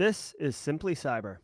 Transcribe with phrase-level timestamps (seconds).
[0.00, 1.40] This is Simply Cyber.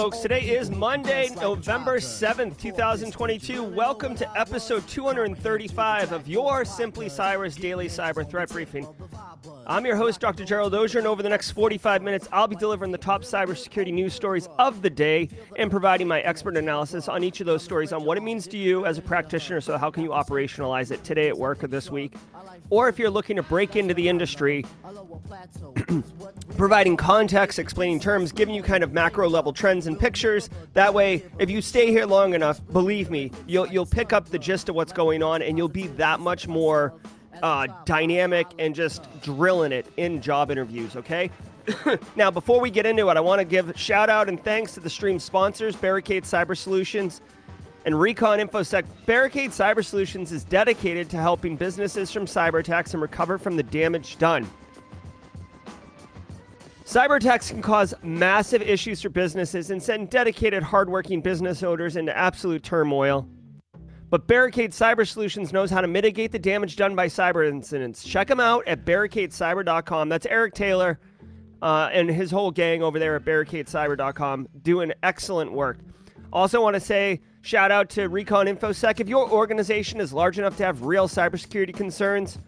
[0.00, 0.20] Folks.
[0.20, 3.62] Today is Monday, November 7th, 2022.
[3.62, 8.88] Welcome to episode 235 of your Simply Cyber's Daily Cyber Threat Briefing.
[9.70, 10.44] I'm your host, Dr.
[10.44, 14.12] Gerald Auger, and over the next 45 minutes, I'll be delivering the top cybersecurity news
[14.12, 18.04] stories of the day and providing my expert analysis on each of those stories on
[18.04, 19.60] what it means to you as a practitioner.
[19.60, 22.14] So, how can you operationalize it today at work or this week?
[22.70, 24.66] Or if you're looking to break into the industry,
[26.56, 30.50] providing context, explaining terms, giving you kind of macro level trends and pictures.
[30.74, 34.38] That way, if you stay here long enough, believe me, you'll you'll pick up the
[34.40, 36.92] gist of what's going on, and you'll be that much more
[37.42, 40.96] uh, dynamic and just drilling it in job interviews.
[40.96, 41.30] Okay.
[42.16, 44.80] now, before we get into it, I want to give shout out and thanks to
[44.80, 47.20] the stream sponsors, Barricade Cyber Solutions
[47.84, 48.84] and Recon InfoSec.
[49.06, 53.62] Barricade Cyber Solutions is dedicated to helping businesses from cyber attacks and recover from the
[53.62, 54.48] damage done.
[56.84, 62.16] Cyber attacks can cause massive issues for businesses and send dedicated, hardworking business owners into
[62.16, 63.28] absolute turmoil.
[64.10, 68.02] But Barricade Cyber Solutions knows how to mitigate the damage done by cyber incidents.
[68.02, 70.08] Check them out at barricadecyber.com.
[70.08, 70.98] That's Eric Taylor
[71.62, 75.78] uh, and his whole gang over there at barricadecyber.com doing excellent work.
[76.32, 78.98] Also, want to say shout out to Recon InfoSec.
[78.98, 82.38] If your organization is large enough to have real cybersecurity concerns,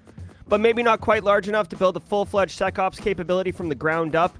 [0.48, 3.74] but maybe not quite large enough to build a full fledged SecOps capability from the
[3.74, 4.36] ground up,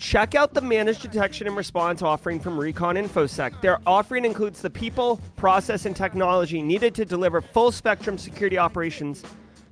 [0.00, 3.60] check out the managed detection and response offering from Recon InfoSec.
[3.60, 9.22] Their offering includes the people, process, and technology needed to deliver full spectrum security operations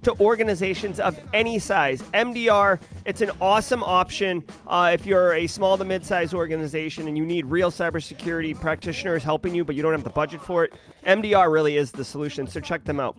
[0.02, 2.02] to organizations of any size.
[2.14, 7.16] MDR, it's an awesome option uh, if you're a small to mid sized organization and
[7.16, 10.74] you need real cybersecurity practitioners helping you, but you don't have the budget for it.
[11.04, 13.18] MDR really is the solution, so check them out.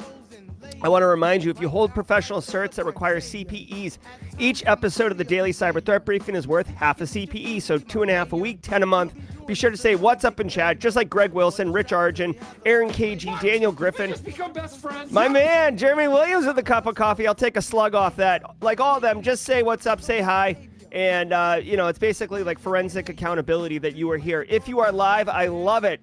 [0.81, 3.97] I want to remind you if you hold professional certs that require CPEs,
[4.37, 8.01] each episode of the Daily Cyber Threat Briefing is worth half a CPE, so two
[8.01, 9.13] and a half a week, 10 a month.
[9.45, 12.89] Be sure to say what's up in chat, just like Greg Wilson, Rich Argin, Aaron
[12.89, 14.13] KG, Daniel Griffin.
[14.23, 15.11] become best friends.
[15.11, 17.27] My man, Jeremy Williams with a cup of coffee.
[17.27, 18.43] I'll take a slug off that.
[18.61, 20.55] Like all of them, just say what's up, say hi.
[20.91, 24.45] And, uh, you know, it's basically like forensic accountability that you are here.
[24.49, 26.01] If you are live, I love it.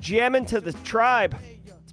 [0.00, 1.36] Jam into the tribe.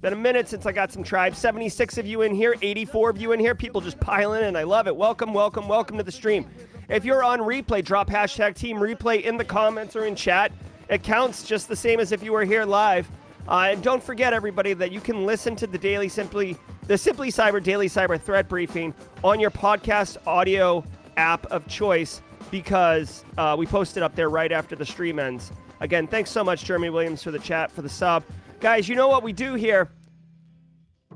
[0.00, 1.36] It's been a minute since I got some tribes.
[1.36, 3.54] 76 of you in here, 84 of you in here.
[3.54, 4.56] People just piling in.
[4.56, 4.96] I love it.
[4.96, 6.46] Welcome, welcome, welcome to the stream.
[6.88, 10.52] If you're on replay, drop hashtag team replay in the comments or in chat.
[10.88, 13.10] It counts just the same as if you were here live.
[13.46, 16.56] Uh, and don't forget, everybody, that you can listen to the daily Simply
[16.86, 20.82] the Simply Cyber Daily Cyber Threat Briefing on your podcast audio
[21.18, 25.52] app of choice because uh, we post it up there right after the stream ends.
[25.80, 28.24] Again, thanks so much, Jeremy Williams, for the chat, for the sub.
[28.60, 29.88] Guys, you know what we do here.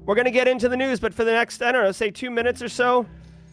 [0.07, 2.11] We're going to get into the news, but for the next, I don't know, say
[2.11, 3.05] two minutes or so,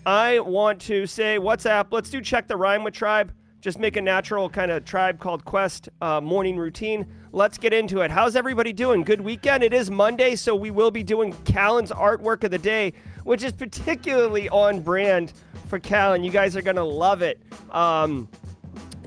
[0.05, 1.89] I want to say what's up.
[1.91, 3.33] Let's do check the rhyme with tribe.
[3.59, 7.05] Just make a natural kind of tribe called Quest uh, morning routine.
[7.33, 8.11] Let's get into it.
[8.11, 9.03] How's everybody doing?
[9.03, 9.61] Good weekend.
[9.61, 12.93] It is Monday, so we will be doing Callan's artwork of the day,
[13.25, 15.33] which is particularly on brand
[15.67, 16.23] for Callan.
[16.23, 17.41] You guys are going to love it.
[17.71, 18.29] Um,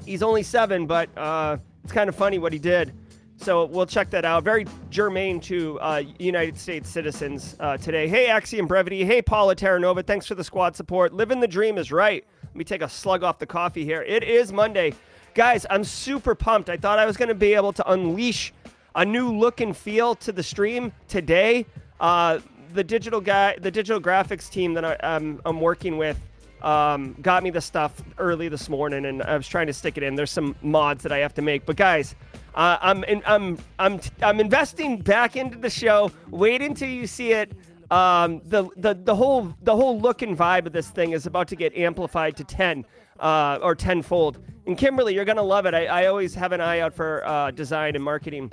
[0.05, 2.93] he's only seven, but uh, it's kind of funny what he did.
[3.37, 4.45] So we'll check that out.
[4.45, 8.09] Very germane to uh, United States citizens uh, today.
[8.09, 9.05] Hey, Axiom Brevity.
[9.05, 10.06] Hey, Paula Terranova.
[10.06, 11.13] Thanks for the squad support.
[11.13, 12.25] Living the dream is right.
[12.42, 14.03] Let me take a slug off the coffee here.
[14.03, 14.95] It is Monday.
[15.34, 16.71] Guys, I'm super pumped.
[16.71, 18.53] I thought I was going to be able to unleash
[18.95, 21.66] a new look and feel to the stream today.
[21.98, 22.39] Uh,
[22.72, 26.19] the digital guy, the digital graphics team that I, um, I'm working with,
[26.63, 30.03] um, got me the stuff early this morning, and I was trying to stick it
[30.03, 30.15] in.
[30.15, 32.15] There's some mods that I have to make, but guys,
[32.54, 36.12] uh, I'm in, I'm I'm I'm investing back into the show.
[36.30, 37.53] Wait until you see it.
[37.91, 41.48] Um, the the the whole the whole look and vibe of this thing is about
[41.48, 42.84] to get amplified to ten
[43.21, 44.39] uh, or tenfold.
[44.66, 45.74] And Kimberly, you're gonna love it.
[45.74, 48.51] I, I always have an eye out for uh, design and marketing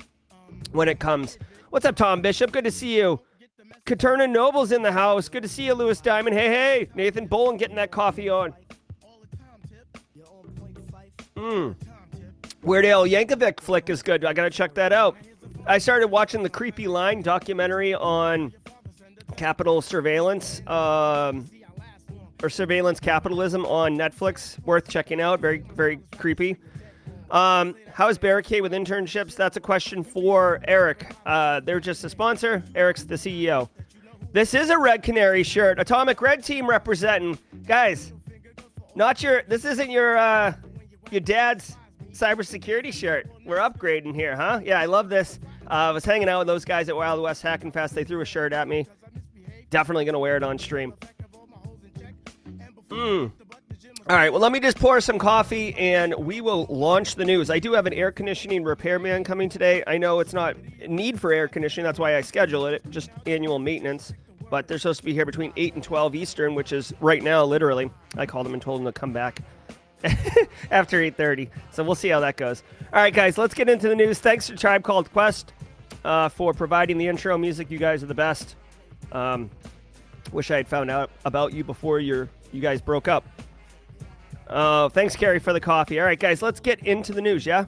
[0.71, 1.37] when it comes.
[1.69, 2.51] What's up, Tom Bishop?
[2.51, 3.21] Good to see you.
[3.85, 5.29] Katerna Noble's in the house.
[5.29, 6.35] Good to see you, Lewis Diamond.
[6.35, 6.89] Hey, hey.
[6.95, 8.53] Nathan Bolin getting that coffee on.
[11.35, 11.75] Mm.
[12.63, 14.23] Weird Al Yankovic flick is good.
[14.23, 15.17] I got to check that out.
[15.65, 18.53] I started watching the Creepy Line documentary on
[19.35, 21.49] capital surveillance um,
[22.43, 24.63] or surveillance capitalism on Netflix.
[24.63, 25.39] Worth checking out.
[25.39, 26.55] Very, very creepy.
[27.31, 29.35] Um, how is Barricade with internships?
[29.35, 31.15] That's a question for Eric.
[31.25, 32.63] Uh, they're just a sponsor.
[32.75, 33.69] Eric's the CEO.
[34.33, 35.79] This is a Red Canary shirt.
[35.79, 37.39] Atomic Red Team representing.
[37.65, 38.13] Guys,
[38.93, 39.41] not your.
[39.47, 40.53] This isn't your uh,
[41.09, 41.77] your dad's
[42.11, 43.27] cybersecurity shirt.
[43.45, 44.61] We're upgrading here, huh?
[44.63, 45.39] Yeah, I love this.
[45.67, 47.95] Uh, I was hanging out with those guys at Wild West Hacking Fest.
[47.95, 48.87] They threw a shirt at me.
[49.69, 50.93] Definitely gonna wear it on stream.
[52.89, 53.31] Mm.
[54.09, 57.49] All right, well, let me just pour some coffee and we will launch the news.
[57.49, 59.83] I do have an air conditioning repairman coming today.
[59.87, 60.57] I know it's not
[60.87, 64.11] need for air conditioning, that's why I schedule it, just annual maintenance.
[64.49, 67.45] But they're supposed to be here between 8 and 12 Eastern, which is right now,
[67.45, 67.89] literally.
[68.17, 69.39] I called them and told them to come back
[70.71, 71.49] after 8.30.
[71.71, 72.63] So we'll see how that goes.
[72.93, 74.19] All right, guys, let's get into the news.
[74.19, 75.53] Thanks to Tribe Called Quest
[76.03, 77.71] uh, for providing the intro music.
[77.71, 78.55] You guys are the best.
[79.11, 79.49] Um,
[80.31, 83.25] wish I had found out about you before you you guys broke up.
[84.49, 85.99] Oh, thanks, Carrie, for the coffee.
[85.99, 87.65] All right, guys, let's get into the news, yeah?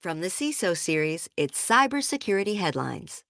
[0.00, 3.24] From the CISO series, it's Cybersecurity Headlines.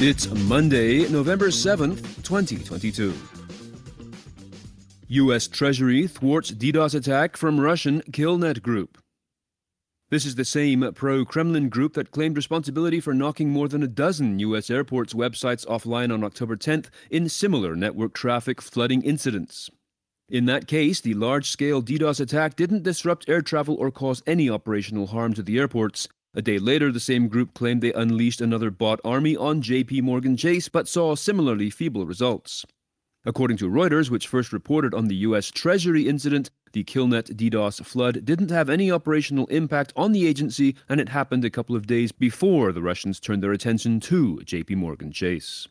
[0.00, 3.14] It's Monday, November 7th, 2022.
[5.08, 5.48] U.S.
[5.48, 8.98] Treasury thwarts DDoS attack from Russian Killnet Group.
[10.10, 13.86] This is the same pro Kremlin group that claimed responsibility for knocking more than a
[13.86, 14.68] dozen U.S.
[14.68, 19.70] airports' websites offline on October 10th in similar network traffic flooding incidents.
[20.28, 24.50] In that case, the large scale DDoS attack didn't disrupt air travel or cause any
[24.50, 26.08] operational harm to the airports.
[26.34, 30.36] A day later, the same group claimed they unleashed another bot army on JP Morgan
[30.36, 32.66] Chase but saw similarly feeble results.
[33.24, 35.50] According to Reuters, which first reported on the U.S.
[35.50, 41.00] Treasury incident, the Killnet DDoS flood didn't have any operational impact on the agency, and
[41.00, 45.10] it happened a couple of days before the Russians turned their attention to JP Morgan
[45.10, 45.66] Chase.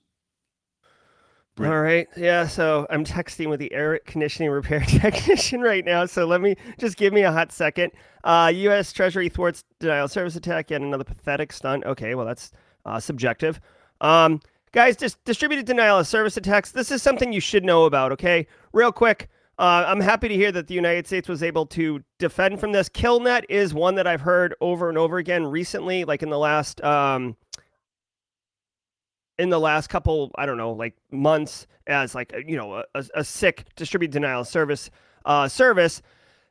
[1.59, 2.07] All right.
[2.15, 2.45] Yeah.
[2.47, 6.05] So I'm texting with the air conditioning repair technician right now.
[6.05, 7.91] So let me just give me a hot second.
[8.23, 8.93] Uh, U.S.
[8.93, 10.69] Treasury thwarts denial service attack.
[10.69, 11.83] Yet another pathetic stunt.
[11.85, 12.13] Okay.
[12.15, 12.51] Well, that's
[12.85, 13.59] uh, subjective.
[14.01, 14.41] Um,
[14.73, 16.71] Guys, dis- distributed denial of service attacks.
[16.71, 18.45] This is something you should know about, okay?
[18.73, 22.59] Real quick, uh, I'm happy to hear that the United States was able to defend
[22.59, 22.89] from this.
[22.89, 26.83] Killnet is one that I've heard over and over again recently, like in the last
[26.83, 27.35] um,
[29.39, 33.23] in the last couple, I don't know, like months, as like you know a, a
[33.23, 34.89] sick distributed denial of service
[35.25, 36.01] uh, service.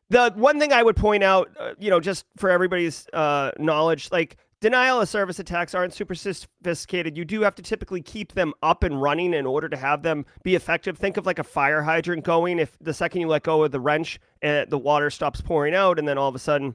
[0.08, 4.12] The one thing I would point out, uh, you know, just for everybody's uh, knowledge,
[4.12, 7.14] like Denial of service attacks aren't super sophisticated.
[7.14, 10.24] You do have to typically keep them up and running in order to have them
[10.44, 10.96] be effective.
[10.96, 12.58] Think of like a fire hydrant going.
[12.58, 15.98] If the second you let go of the wrench, uh, the water stops pouring out,
[15.98, 16.74] and then all of a sudden,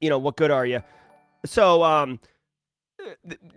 [0.00, 0.82] you know, what good are you?
[1.44, 2.18] So, um,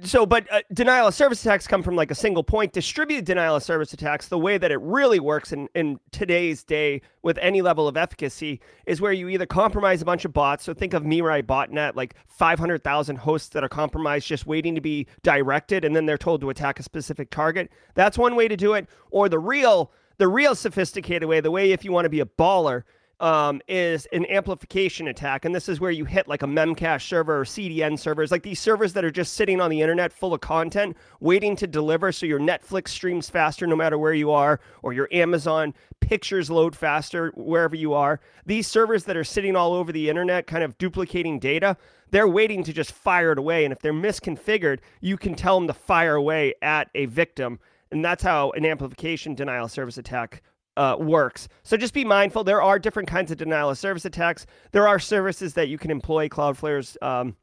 [0.01, 2.73] so but uh, denial of service attacks come from like a single point.
[2.73, 7.01] Distributed denial of service attacks the way that it really works in, in today's day
[7.21, 10.63] with any level of efficacy is where you either compromise a bunch of bots.
[10.63, 15.07] So think of mirai botnet like 500000 hosts that are compromised just waiting to be
[15.23, 17.71] directed and then they're told to attack a specific target.
[17.95, 18.87] That's one way to do it.
[19.11, 22.25] Or the real the real sophisticated way the way if you want to be a
[22.25, 22.83] baller
[23.23, 25.45] um, is an amplification attack.
[25.45, 28.59] And this is where you hit like a Memcache server or CDN servers, like these
[28.59, 32.25] servers that are just sitting on the internet full of content, waiting to deliver so
[32.25, 37.31] your Netflix streams faster no matter where you are, or your Amazon pictures load faster
[37.37, 38.19] wherever you are.
[38.45, 41.77] These servers that are sitting all over the internet, kind of duplicating data,
[42.11, 43.63] they're waiting to just fire it away.
[43.63, 47.57] And if they're misconfigured, you can tell them to fire away at a victim.
[47.89, 50.41] And that's how an amplification denial service attack
[50.77, 51.47] uh, works.
[51.63, 52.43] So just be mindful.
[52.43, 54.45] There are different kinds of denial of service attacks.
[54.71, 56.29] There are services that you can employ.
[56.29, 57.35] Cloudflare's um,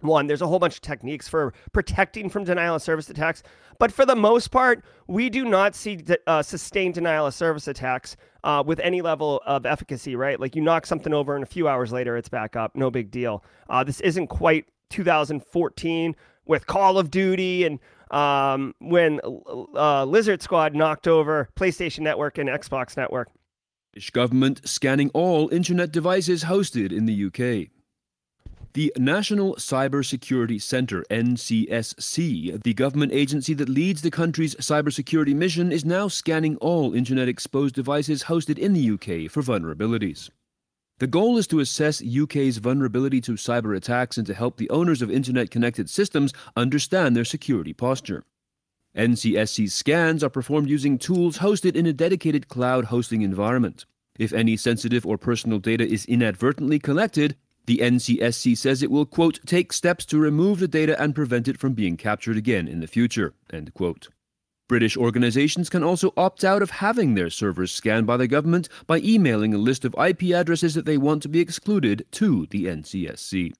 [0.00, 0.26] one.
[0.26, 3.42] There's a whole bunch of techniques for protecting from denial of service attacks.
[3.78, 7.68] But for the most part, we do not see de- uh, sustained denial of service
[7.68, 10.38] attacks uh, with any level of efficacy, right?
[10.38, 12.76] Like you knock something over and a few hours later it's back up.
[12.76, 13.44] No big deal.
[13.68, 16.14] Uh, this isn't quite 2014
[16.44, 17.78] with Call of Duty and
[18.12, 19.20] um, when
[19.74, 23.28] uh, Lizard Squad knocked over PlayStation Network and Xbox Network.
[23.92, 27.68] British government scanning all internet devices hosted in the UK.
[28.74, 35.84] The National Cybersecurity Centre, NCSC, the government agency that leads the country's cybersecurity mission, is
[35.84, 40.30] now scanning all internet exposed devices hosted in the UK for vulnerabilities.
[41.02, 45.02] The goal is to assess UK's vulnerability to cyber attacks and to help the owners
[45.02, 48.22] of internet connected systems understand their security posture.
[48.96, 53.84] NCSC scans are performed using tools hosted in a dedicated cloud hosting environment.
[54.16, 57.34] If any sensitive or personal data is inadvertently collected,
[57.66, 61.58] the NCSC says it will, quote, take steps to remove the data and prevent it
[61.58, 64.06] from being captured again in the future, end quote.
[64.68, 68.98] British organizations can also opt out of having their servers scanned by the government by
[68.98, 73.52] emailing a list of IP addresses that they want to be excluded to the NCSC.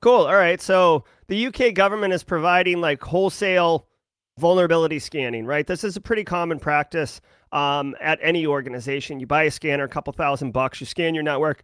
[0.00, 0.26] Cool.
[0.26, 0.60] All right.
[0.60, 3.86] So the UK government is providing like wholesale
[4.38, 5.66] vulnerability scanning, right?
[5.66, 7.20] This is a pretty common practice
[7.52, 9.20] um, at any organization.
[9.20, 11.62] You buy a scanner, a couple thousand bucks, you scan your network,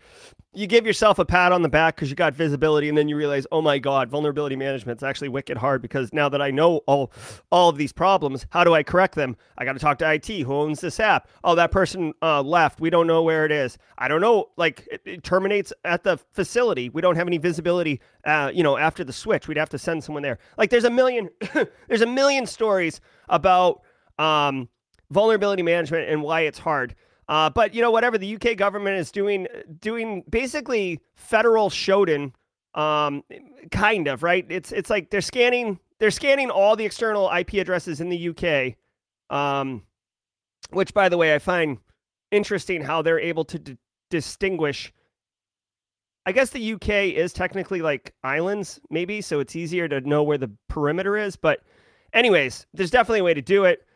[0.55, 3.17] you give yourself a pat on the back because you got visibility, and then you
[3.17, 6.79] realize, oh my god, vulnerability management is actually wicked hard because now that I know
[6.87, 7.13] all
[7.51, 9.37] all of these problems, how do I correct them?
[9.59, 10.27] I got to talk to IT.
[10.29, 11.29] Who owns this app?
[11.43, 12.81] Oh, that person uh, left.
[12.81, 13.77] We don't know where it is.
[13.99, 14.51] I don't know.
[14.57, 16.89] Like it, it terminates at the facility.
[16.89, 18.01] We don't have any visibility.
[18.25, 20.39] Uh, you know, after the switch, we'd have to send someone there.
[20.57, 21.31] Like there's a million,
[21.89, 23.83] there's a million stories about
[24.19, 24.69] um,
[25.15, 26.95] vulnerability management and why it's hard.
[27.29, 29.47] Uh, but you know, whatever the UK government is doing,
[29.81, 32.33] doing basically federal Shodan,
[32.75, 33.23] um,
[33.71, 34.45] kind of right.
[34.51, 38.75] It's it's like they're scanning they're scanning all the external IP addresses in the UK,
[39.35, 39.83] um,
[40.71, 41.79] which by the way I find
[42.31, 43.79] interesting how they're able to d-
[44.11, 44.93] distinguish.
[46.27, 50.39] I guess the UK is technically like islands, maybe, so it's easier to know where
[50.39, 51.37] the perimeter is.
[51.37, 51.61] But,
[52.15, 53.87] anyways, there's definitely a way to do it.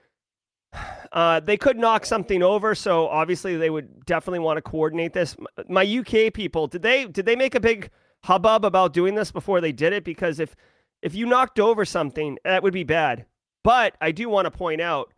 [1.12, 5.36] Uh, they could knock something over, so obviously they would definitely want to coordinate this.
[5.68, 7.90] My UK people, did they did they make a big
[8.24, 10.04] hubbub about doing this before they did it?
[10.04, 10.54] Because if
[11.02, 13.24] if you knocked over something, that would be bad.
[13.64, 15.12] But I do want to point out,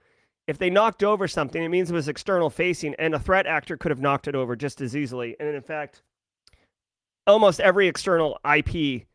[0.47, 3.77] if they knocked over something, it means it was external facing, and a threat actor
[3.77, 5.37] could have knocked it over just as easily.
[5.41, 6.03] And in fact,
[7.27, 9.07] almost every external IP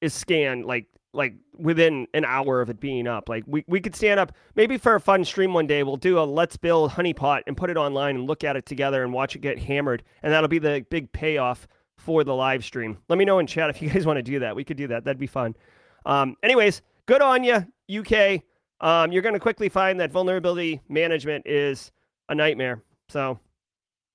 [0.00, 0.86] is scanned like
[1.16, 3.28] like within an hour of it being up.
[3.28, 5.82] Like we, we could stand up maybe for a fun stream one day.
[5.82, 9.02] We'll do a let's build honeypot and put it online and look at it together
[9.02, 10.02] and watch it get hammered.
[10.22, 12.98] And that'll be the big payoff for the live stream.
[13.08, 14.54] Let me know in chat if you guys want to do that.
[14.54, 15.04] We could do that.
[15.04, 15.56] That'd be fun.
[16.04, 17.66] Um, anyways, good on you,
[18.00, 18.42] UK.
[18.80, 21.90] Um, you're going to quickly find that vulnerability management is
[22.28, 22.82] a nightmare.
[23.08, 23.40] So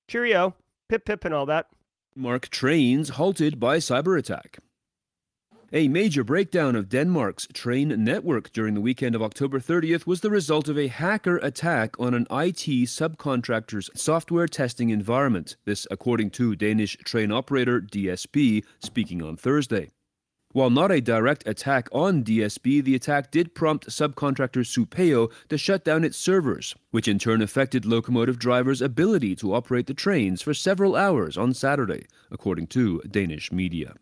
[0.07, 0.55] cheerio,
[0.87, 1.67] pip pip and all that.
[2.15, 4.59] Mark trains halted by cyber attack.
[5.73, 10.29] A major breakdown of Denmark's train network during the weekend of October 30th was the
[10.29, 15.55] result of a hacker attack on an IT subcontractor's software testing environment.
[15.63, 19.91] This, according to Danish train operator DSB, speaking on Thursday.
[20.51, 25.85] While not a direct attack on DSB, the attack did prompt subcontractor Supeo to shut
[25.85, 30.53] down its servers, which in turn affected locomotive drivers' ability to operate the trains for
[30.53, 33.95] several hours on Saturday, according to Danish media.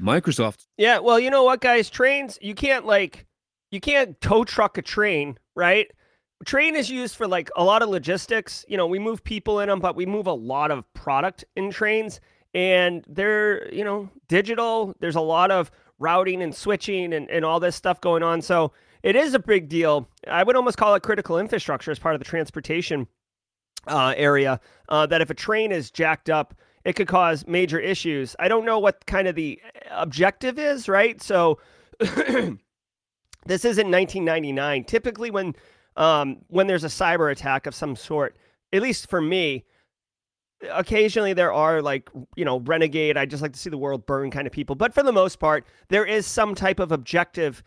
[0.00, 0.66] Microsoft.
[0.76, 1.88] Yeah, well, you know what, guys?
[1.90, 3.26] Trains, you can't like,
[3.70, 5.90] you can't tow truck a train, right?
[6.44, 8.64] Train is used for like a lot of logistics.
[8.68, 11.70] You know, we move people in them, but we move a lot of product in
[11.70, 12.20] trains,
[12.52, 14.94] and they're, you know, digital.
[15.00, 18.42] There's a lot of routing and switching and, and all this stuff going on.
[18.42, 18.72] So
[19.02, 20.08] it is a big deal.
[20.28, 23.06] I would almost call it critical infrastructure as part of the transportation
[23.86, 24.60] uh, area.
[24.88, 26.54] Uh, that if a train is jacked up,
[26.86, 28.36] it could cause major issues.
[28.38, 31.20] I don't know what kind of the objective is, right?
[31.20, 31.58] So
[31.98, 34.84] this isn't 1999.
[34.84, 35.56] Typically, when
[35.96, 38.36] um, when there's a cyber attack of some sort,
[38.72, 39.64] at least for me,
[40.70, 43.16] occasionally there are like you know renegade.
[43.16, 45.40] I just like to see the world burn kind of people, but for the most
[45.40, 47.64] part, there is some type of objective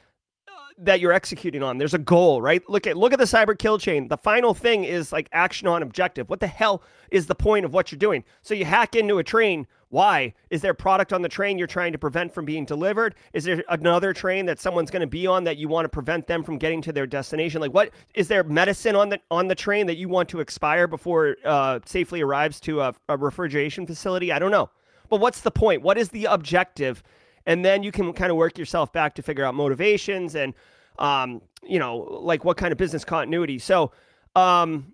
[0.82, 1.78] that you're executing on.
[1.78, 2.68] There's a goal, right?
[2.70, 4.08] Look at look at the cyber kill chain.
[4.08, 6.30] The final thing is like action on objective.
[6.30, 6.82] What the hell
[7.12, 8.24] is the point of what you're doing?
[8.42, 9.68] So you hack into a train.
[9.90, 10.34] Why?
[10.52, 13.16] Is there product on the train you're trying to prevent from being delivered?
[13.34, 16.28] Is there another train that someone's going to be on that you want to prevent
[16.28, 17.60] them from getting to their destination?
[17.60, 20.88] Like what is there medicine on the on the train that you want to expire
[20.88, 24.32] before uh, safely arrives to a, a refrigeration facility?
[24.32, 24.70] I don't know.
[25.10, 25.82] But what's the point?
[25.82, 27.04] What is the objective?
[27.50, 30.54] And then you can kind of work yourself back to figure out motivations and
[31.00, 33.60] um, you know like what kind of business continuity.
[33.60, 33.92] So
[34.36, 34.94] um,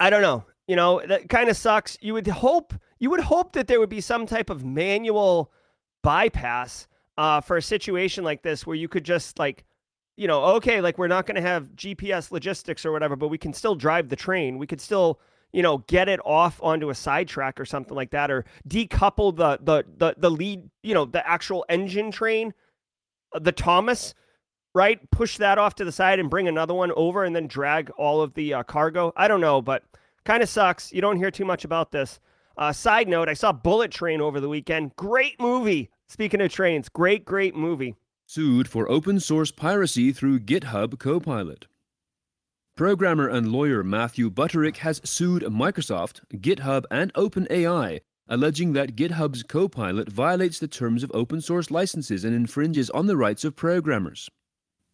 [0.00, 1.98] i don't know you know that kind of sucks.
[2.00, 5.52] You would hope you would hope that there would be some type of manual
[6.02, 9.64] bypass uh, for a situation like this where you could just like
[10.16, 13.38] you know okay like we're not going to have gps logistics or whatever but we
[13.38, 14.56] can still drive the train.
[14.56, 15.20] We could still
[15.54, 19.58] you know, get it off onto a sidetrack or something like that, or decouple the
[19.62, 22.52] the the the lead, you know, the actual engine train,
[23.34, 24.14] uh, the Thomas,
[24.74, 24.98] right?
[25.10, 28.20] Push that off to the side and bring another one over, and then drag all
[28.20, 29.12] of the uh, cargo.
[29.16, 29.84] I don't know, but
[30.24, 30.92] Kind of sucks.
[30.92, 32.18] You don't hear too much about this.
[32.56, 34.96] Uh, side note: I saw Bullet Train over the weekend.
[34.96, 35.90] Great movie.
[36.08, 37.94] Speaking of trains, great, great movie.
[38.26, 41.66] Sued for open source piracy through GitHub Copilot.
[42.76, 50.08] Programmer and lawyer Matthew Butterick has sued Microsoft, GitHub, and OpenAI, alleging that GitHub's Copilot
[50.08, 54.28] violates the terms of open source licenses and infringes on the rights of programmers.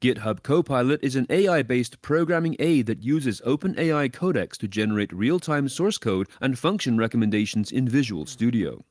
[0.02, 5.40] GitHub Copilot is an AI based programming aid that uses OpenAI Codex to generate real
[5.40, 8.84] time source code and function recommendations in Visual Studio.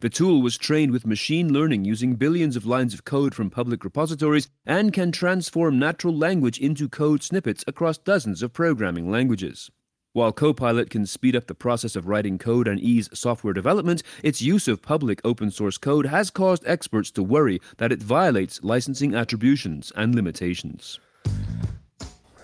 [0.00, 3.82] The tool was trained with machine learning using billions of lines of code from public
[3.82, 9.70] repositories and can transform natural language into code snippets across dozens of programming languages.
[10.12, 14.42] While Copilot can speed up the process of writing code and ease software development, its
[14.42, 19.14] use of public open source code has caused experts to worry that it violates licensing
[19.14, 21.00] attributions and limitations.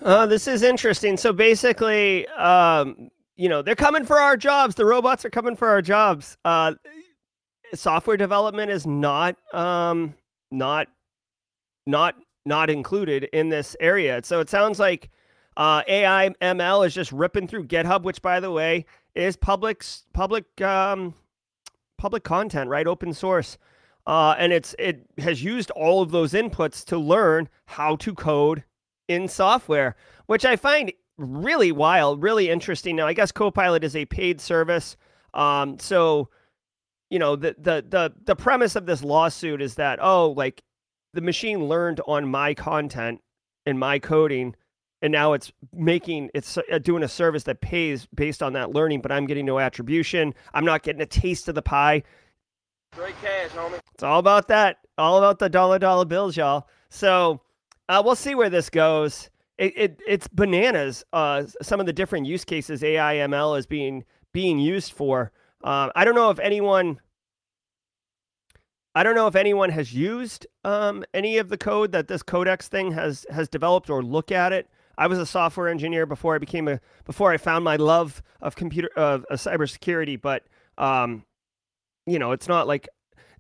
[0.01, 1.19] Uh, this is interesting.
[1.19, 4.75] So basically, um, you know, they're coming for our jobs.
[4.75, 6.39] The robots are coming for our jobs.
[6.47, 6.75] Uh,
[7.75, 10.15] software development is not, um,
[10.51, 10.89] not,
[11.87, 14.21] not, not included in this area.
[14.25, 15.11] So it sounds like
[15.57, 20.61] uh, AI ML is just ripping through GitHub, which, by the way, is public public
[20.61, 21.15] um,
[21.99, 22.87] public content, right?
[22.87, 23.59] Open source,
[24.07, 28.65] uh, and it's it has used all of those inputs to learn how to code
[29.09, 32.97] in software, which I find really wild, really interesting.
[32.97, 34.97] Now, I guess Copilot is a paid service,
[35.35, 36.31] um, so
[37.13, 40.63] you know the the the the premise of this lawsuit is that oh, like
[41.13, 43.21] the machine learned on my content
[43.67, 44.57] and my coding
[45.03, 49.03] and now it's making it's uh, doing a service that pays based on that learning
[49.03, 50.33] but i'm getting no attribution.
[50.55, 52.03] I'm not getting a taste of the pie.
[52.97, 53.79] Great cash, homie.
[53.93, 56.67] it's all about that all about the dollar dollar bills y'all.
[56.89, 57.43] So
[57.91, 59.29] uh, we'll see where this goes.
[59.59, 64.03] It, it it's bananas uh, some of the different use cases ai ml is being
[64.33, 65.31] being used for
[65.65, 66.99] uh, i don't know if anyone
[68.95, 72.69] I don't know if anyone has used um, any of the code that this Codex
[72.69, 74.69] thing has has developed or look at it.
[74.99, 78.55] I was a software engineer before I became a before I found my love of
[78.55, 80.21] computer of uh, cybersecurity.
[80.21, 80.45] But
[80.77, 81.25] um,
[82.07, 82.87] you know, it's not like,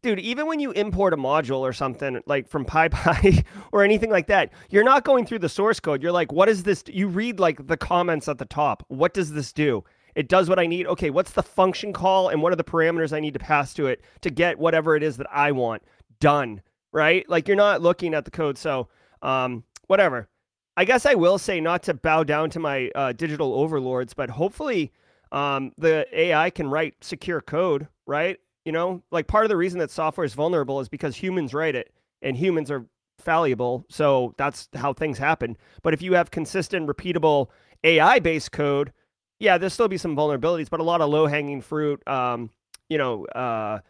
[0.02, 0.20] dude.
[0.20, 4.52] Even when you import a module or something like from PyPy or anything like that,
[4.70, 6.02] you're not going through the source code.
[6.02, 6.82] You're like, what is this?
[6.86, 8.84] You read like the comments at the top.
[8.88, 9.84] What does this do?
[10.14, 10.86] It does what I need.
[10.86, 13.86] Okay, what's the function call and what are the parameters I need to pass to
[13.86, 15.82] it to get whatever it is that I want
[16.20, 16.62] done?
[16.92, 17.28] Right?
[17.28, 18.58] Like you're not looking at the code.
[18.58, 18.88] So,
[19.22, 20.28] um, whatever.
[20.76, 24.30] I guess I will say not to bow down to my uh, digital overlords, but
[24.30, 24.92] hopefully
[25.30, 28.38] um, the AI can write secure code, right?
[28.64, 31.74] You know, like part of the reason that software is vulnerable is because humans write
[31.74, 32.86] it and humans are
[33.18, 33.84] fallible.
[33.90, 35.56] So that's how things happen.
[35.82, 37.48] But if you have consistent, repeatable
[37.84, 38.92] AI based code,
[39.42, 42.48] yeah, there'll still be some vulnerabilities, but a lot of low hanging fruit, um,
[42.88, 43.80] you know, uh,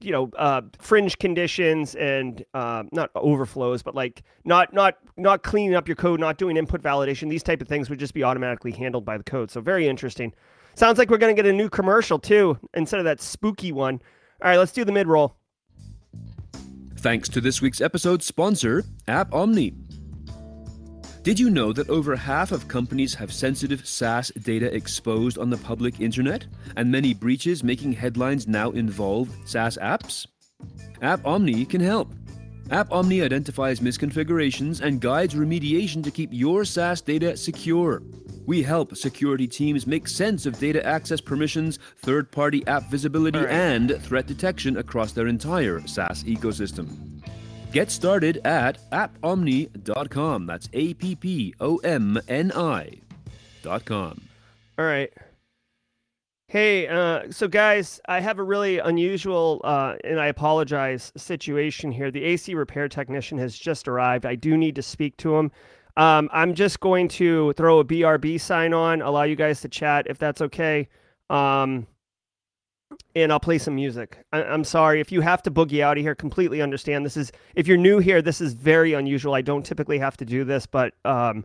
[0.00, 5.74] you know uh, fringe conditions and uh, not overflows but like not not not cleaning
[5.74, 7.28] up your code not doing input validation.
[7.28, 9.50] These type of things would just be automatically handled by the code.
[9.50, 10.32] So very interesting.
[10.76, 14.00] Sounds like we're to get a new commercial too instead of that spooky one.
[14.42, 15.34] All right let's do the mid roll
[16.96, 19.74] Thanks to this week's episode sponsor, AppOmni.
[21.24, 25.56] Did you know that over half of companies have sensitive SaaS data exposed on the
[25.56, 30.26] public internet, and many breaches making headlines now involve SaaS apps?
[31.00, 32.12] AppOmni can help.
[32.68, 38.02] AppOmni identifies misconfigurations and guides remediation to keep your SaaS data secure.
[38.44, 43.48] We help security teams make sense of data access permissions, third party app visibility, right.
[43.48, 47.13] and threat detection across their entire SaaS ecosystem.
[47.74, 50.46] Get started at appomni.com.
[50.46, 54.22] That's A P P O M N I.com.
[54.78, 55.12] all right.
[56.46, 62.12] Hey uh, so guys i have a really unusual uh, and i apologize situation here.
[62.12, 64.24] The ac repair technician has just arrived.
[64.24, 65.50] I do need to speak to him.
[65.96, 70.06] Um, i'm just going to throw a brb sign on allow you guys to chat
[70.08, 70.88] if that's okay.
[71.28, 71.88] Um,
[73.14, 74.18] and I'll play some music.
[74.32, 76.14] I- I'm sorry if you have to boogie out of here.
[76.14, 77.04] Completely understand.
[77.04, 79.34] This is if you're new here, this is very unusual.
[79.34, 81.44] I don't typically have to do this, but um,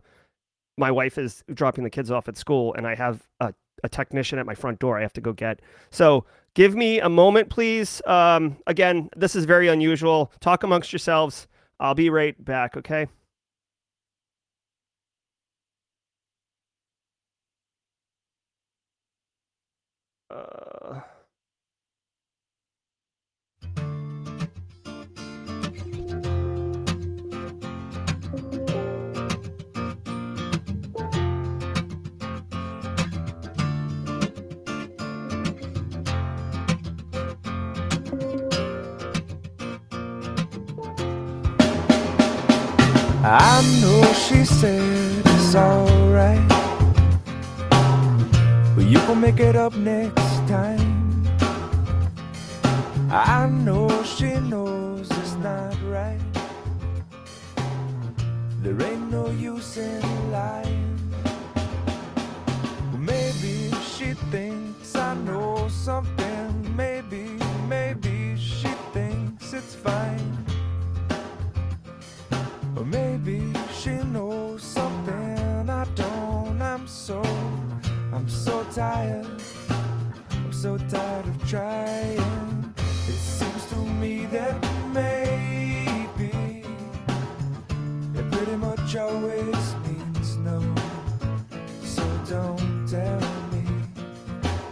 [0.78, 4.38] my wife is dropping the kids off at school, and I have a, a technician
[4.38, 4.98] at my front door.
[4.98, 5.60] I have to go get.
[5.90, 6.24] So
[6.54, 8.02] give me a moment, please.
[8.06, 10.32] Um, again, this is very unusual.
[10.40, 11.46] Talk amongst yourselves.
[11.80, 12.76] I'll be right back.
[12.76, 13.06] Okay.
[20.30, 20.59] Uh...
[43.32, 46.48] I know she said it's alright.
[48.74, 51.28] But you can make it up next time.
[53.08, 56.18] I know she knows it's not right.
[58.62, 60.98] There ain't no use in lying.
[62.98, 66.76] Maybe she thinks I know something.
[66.76, 67.38] Maybe,
[67.68, 70.39] maybe she thinks it's fine.
[72.84, 76.60] Maybe she knows something I don't.
[76.62, 77.20] I'm so,
[78.12, 79.26] I'm so tired.
[80.32, 82.74] I'm so tired of trying.
[83.06, 84.56] It seems to me that
[84.94, 86.64] maybe
[88.14, 90.60] it pretty much always means no.
[91.82, 93.20] So don't tell
[93.52, 93.62] me.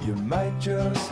[0.07, 1.08] You might just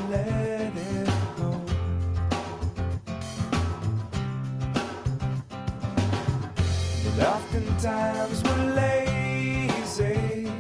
[7.77, 10.51] oftentimes we're lazy.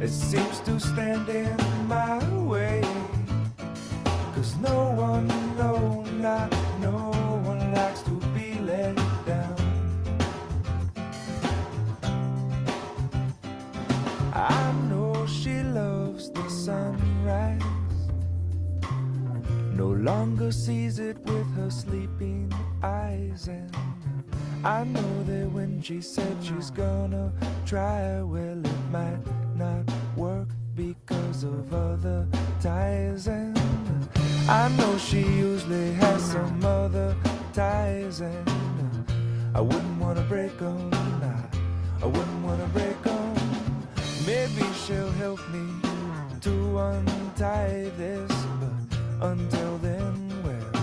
[0.00, 1.56] It seems to stand in
[1.88, 2.82] my way.
[4.34, 7.10] Cause no one, no, not no
[7.44, 8.94] one likes to be let
[9.26, 9.56] down.
[14.32, 17.62] I know she loves the sunrise.
[19.72, 23.48] No longer sees it with her sleeping eyes.
[23.48, 23.74] And
[24.64, 25.27] I know
[25.78, 27.30] when she said she's gonna
[27.64, 29.22] try, well, it might
[29.54, 29.84] not
[30.16, 32.26] work because of other
[32.60, 33.28] ties.
[33.28, 33.56] And
[34.48, 37.14] I know she usually has some other
[37.52, 38.20] ties.
[38.20, 38.50] And
[39.54, 40.90] I wouldn't wanna break them.
[40.92, 43.34] I, I wouldn't wanna break them.
[44.26, 45.64] Maybe she'll help me
[46.40, 50.12] to untie this, but until then,
[50.42, 50.82] well,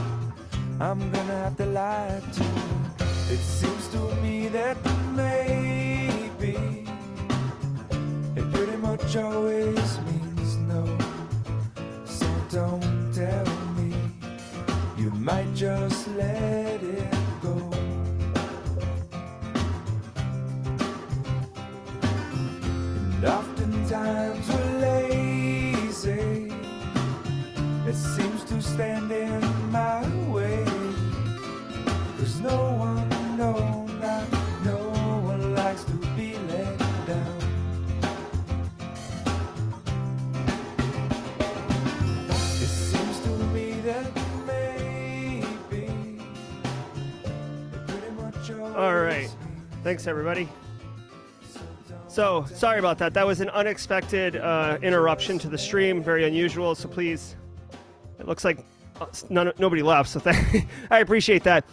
[0.79, 2.84] I'm gonna have to lie to.
[3.35, 4.77] It seems to me that
[5.13, 6.55] maybe
[8.33, 10.83] it pretty much always means no.
[12.05, 13.45] So don't tell
[13.75, 13.93] me
[14.97, 16.54] you might just let
[49.95, 50.49] Thanks, everybody.
[52.09, 53.13] So, sorry about that.
[53.13, 56.03] That was an unexpected uh, interruption to the stream.
[56.03, 56.75] Very unusual.
[56.75, 57.37] So, please,
[58.19, 58.59] it looks like
[58.99, 60.09] uh, none, nobody left.
[60.09, 60.21] So,
[60.91, 61.63] I appreciate that.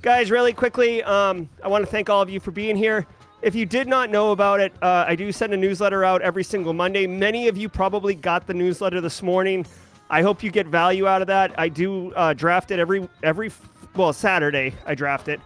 [0.00, 3.06] Guys, really quickly, um, I want to thank all of you for being here.
[3.42, 6.44] If you did not know about it, uh, I do send a newsletter out every
[6.44, 7.06] single Monday.
[7.06, 9.66] Many of you probably got the newsletter this morning.
[10.08, 11.52] I hope you get value out of that.
[11.60, 13.52] I do uh, draft it every every
[13.94, 14.72] well Saturday.
[14.86, 15.42] I draft it,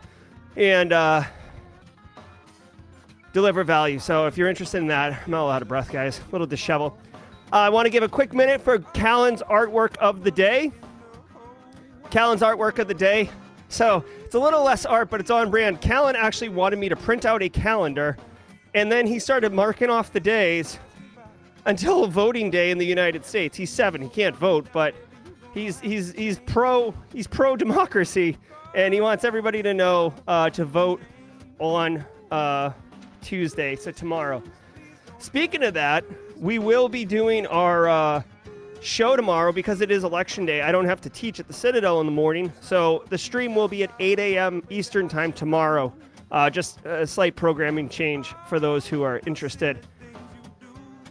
[0.55, 1.25] and uh,
[3.33, 3.99] deliver value.
[3.99, 6.21] So if you're interested in that, I'm all out of breath, guys.
[6.21, 6.99] A little disheveled.
[7.53, 10.73] Uh, I want to give a quick minute for Callan's artwork of the day.
[12.11, 13.31] Callan's artwork of the day.
[13.69, 15.81] So it's a little less art, but it's on brand.
[15.81, 18.17] Callan actually wanted me to print out a calendar,
[18.75, 20.79] and then he started marking off the days
[21.67, 23.57] until voting day in the United States.
[23.57, 24.95] He's seven; he can't vote, but
[25.55, 28.37] he's he's he's pro he's pro democracy,
[28.75, 31.01] and he wants everybody to know uh, to vote
[31.61, 32.71] on uh,
[33.21, 34.43] Tuesday, so tomorrow.
[35.19, 36.05] Speaking of that,
[36.37, 38.23] we will be doing our uh,
[38.81, 40.63] show tomorrow because it is election day.
[40.63, 43.69] I don't have to teach at the Citadel in the morning, so the stream will
[43.69, 44.63] be at 8 a.m.
[44.71, 45.93] Eastern time tomorrow.
[46.31, 49.87] Uh, just a slight programming change for those who are interested.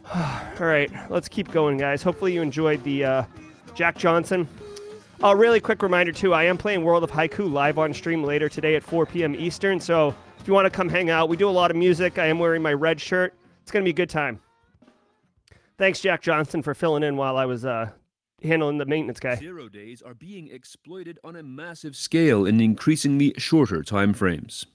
[0.15, 2.01] All right, let's keep going, guys.
[2.01, 3.23] Hopefully, you enjoyed the uh,
[3.75, 4.47] Jack Johnson.
[5.21, 8.47] A really quick reminder, too I am playing World of Haiku live on stream later
[8.47, 9.35] today at 4 p.m.
[9.35, 9.79] Eastern.
[9.79, 10.15] So
[10.49, 12.17] you want to come hang out, we do a lot of music.
[12.17, 13.35] I am wearing my red shirt.
[13.61, 14.41] It's going to be a good time.
[15.77, 17.91] Thanks, Jack Johnson, for filling in while I was uh,
[18.41, 19.35] handling the maintenance guy.
[19.35, 24.65] Zero days are being exploited on a massive scale in increasingly shorter time frames.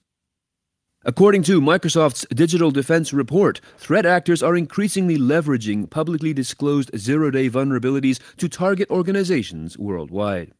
[1.04, 7.50] According to Microsoft's Digital Defense Report, threat actors are increasingly leveraging publicly disclosed zero day
[7.50, 10.52] vulnerabilities to target organizations worldwide.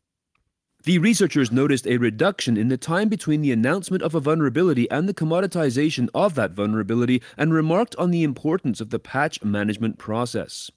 [0.84, 5.08] The researchers noticed a reduction in the time between the announcement of a vulnerability and
[5.08, 10.70] the commoditization of that vulnerability and remarked on the importance of the patch management process.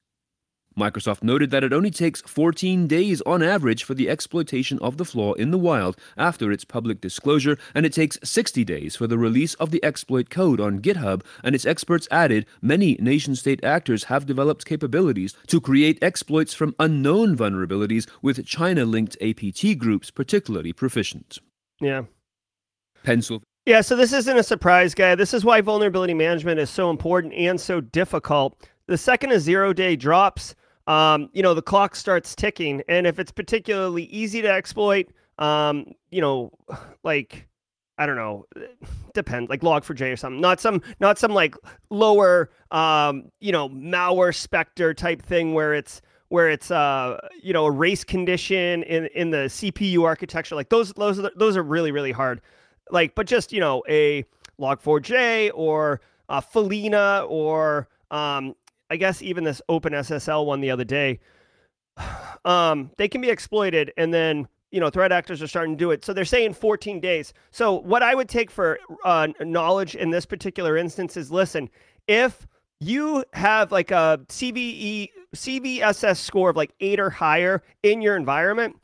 [0.78, 5.06] Microsoft noted that it only takes 14 days on average for the exploitation of the
[5.06, 9.18] flaw in the wild after its public disclosure, and it takes 60 days for the
[9.18, 11.24] release of the exploit code on GitHub.
[11.44, 16.76] And its experts added many nation state actors have developed capabilities to create exploits from
[16.80, 21.40] unknown vulnerabilities, with China linked APT groups particularly proficient.
[21.82, 22.04] Yeah.
[23.04, 23.42] Pencil.
[23.66, 25.16] Yeah, so this isn't a surprise, guy.
[25.16, 28.66] This is why vulnerability management is so important and so difficult.
[28.88, 30.56] The second a zero day drops,
[30.88, 32.82] um, you know, the clock starts ticking.
[32.88, 36.52] And if it's particularly easy to exploit, um, you know,
[37.04, 37.48] like
[37.98, 38.46] I don't know,
[39.14, 40.42] depend like log4j or something.
[40.42, 41.56] Not some not some like
[41.90, 47.66] lower um, you know, malware Spectre type thing where it's where it's uh you know
[47.66, 50.56] a race condition in in the CPU architecture.
[50.56, 52.42] Like those those are, those are really really hard.
[52.92, 54.24] Like but just, you know, a
[54.60, 58.56] log4j or a Follina or um
[58.90, 61.20] I guess even this OpenSSL one the other day,
[62.46, 65.92] um, they can be exploited, and then you know threat actors are starting to do
[65.92, 66.06] it.
[66.06, 67.34] So they're saying 14 days.
[67.52, 71.70] So what I would take for uh, knowledge in this particular instance is, listen,
[72.08, 72.48] if
[72.80, 78.76] you have like a CVE CVSS score of like eight or higher in your environment,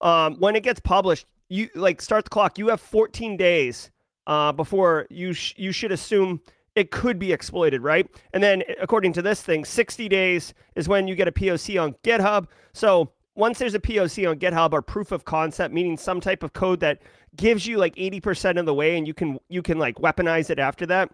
[0.00, 2.58] um, when it gets published, you like start the clock.
[2.58, 3.90] You have 14 days
[4.26, 6.40] uh, before you sh- you should assume
[6.78, 8.08] it could be exploited, right?
[8.32, 11.94] And then according to this thing, 60 days is when you get a POC on
[12.04, 12.46] GitHub.
[12.72, 16.52] So once there's a POC on GitHub or proof of concept, meaning some type of
[16.52, 17.02] code that
[17.34, 20.60] gives you like 80% of the way and you can you can like weaponize it
[20.60, 21.10] after that,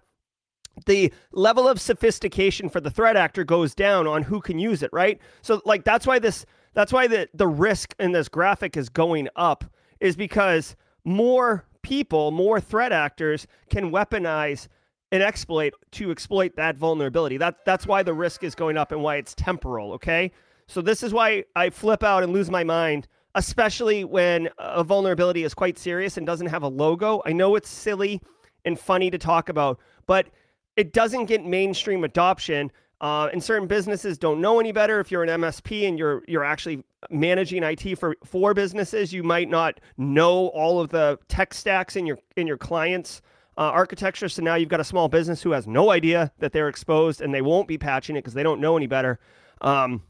[0.85, 4.90] the level of sophistication for the threat actor goes down on who can use it,
[4.92, 5.18] right?
[5.40, 9.29] So like that's why this that's why the the risk in this graphic is going
[9.35, 9.64] up
[9.98, 14.68] is because more people, more threat actors can weaponize
[15.14, 17.37] an exploit to exploit that vulnerability.
[17.37, 20.33] That that's why the risk is going up and why it's temporal, okay?
[20.66, 25.44] So this is why I flip out and lose my mind, especially when a vulnerability
[25.44, 27.22] is quite serious and doesn't have a logo.
[27.24, 28.20] I know it's silly
[28.64, 30.27] and funny to talk about, but
[30.74, 32.72] it doesn't get mainstream adoption.
[33.00, 34.98] Uh, and certain businesses don't know any better.
[34.98, 39.48] If you're an MSP and you're you're actually managing IT for for businesses, you might
[39.48, 43.22] not know all of the tech stacks in your in your clients'
[43.56, 44.28] uh, architecture.
[44.28, 47.32] So now you've got a small business who has no idea that they're exposed and
[47.32, 49.18] they won't be patching it because they don't know any better.
[49.60, 50.02] Um,